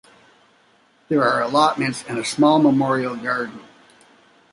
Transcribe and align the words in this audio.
There 1.09 1.23
are 1.23 1.43
allotments, 1.43 2.03
and 2.09 2.17
a 2.17 2.25
small 2.25 2.57
memorial 2.57 3.15
garden. 3.15 3.59